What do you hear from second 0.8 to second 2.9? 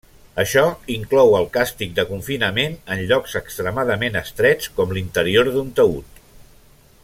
inclou el càstig de confinament